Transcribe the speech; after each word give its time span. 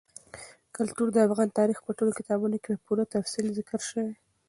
کلتور 0.75 1.07
د 1.11 1.17
افغان 1.27 1.49
تاریخ 1.59 1.77
په 1.83 1.91
ټولو 1.97 2.11
کتابونو 2.19 2.55
کې 2.63 2.69
په 2.75 2.81
پوره 2.85 3.05
تفصیل 3.15 3.45
ذکر 3.57 3.79
شوی 3.89 4.05
دي. 4.09 4.15